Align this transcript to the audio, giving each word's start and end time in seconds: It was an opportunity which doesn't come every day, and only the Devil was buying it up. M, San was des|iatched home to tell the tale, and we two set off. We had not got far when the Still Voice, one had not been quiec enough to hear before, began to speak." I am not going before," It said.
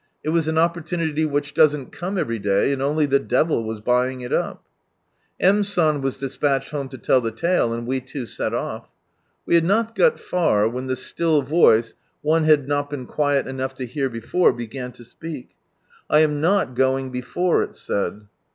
It 0.23 0.29
was 0.29 0.47
an 0.47 0.57
opportunity 0.57 1.25
which 1.25 1.53
doesn't 1.53 1.91
come 1.91 2.17
every 2.17 2.39
day, 2.39 2.73
and 2.73 2.81
only 2.81 3.05
the 3.05 3.19
Devil 3.19 3.63
was 3.63 3.81
buying 3.81 4.21
it 4.21 4.33
up. 4.33 4.63
M, 5.39 5.63
San 5.63 6.01
was 6.01 6.17
des|iatched 6.17 6.71
home 6.71 6.89
to 6.89 6.97
tell 6.97 7.21
the 7.21 7.29
tale, 7.29 7.71
and 7.71 7.85
we 7.85 7.99
two 7.99 8.25
set 8.25 8.51
off. 8.51 8.89
We 9.45 9.53
had 9.53 9.63
not 9.63 9.93
got 9.93 10.19
far 10.19 10.67
when 10.67 10.87
the 10.87 10.95
Still 10.95 11.43
Voice, 11.43 11.93
one 12.23 12.45
had 12.45 12.67
not 12.67 12.89
been 12.89 13.05
quiec 13.05 13.45
enough 13.45 13.75
to 13.75 13.85
hear 13.85 14.09
before, 14.09 14.51
began 14.51 14.91
to 14.93 15.03
speak." 15.03 15.49
I 16.09 16.21
am 16.21 16.41
not 16.41 16.73
going 16.73 17.11
before," 17.11 17.61
It 17.61 17.75
said. 17.75 18.25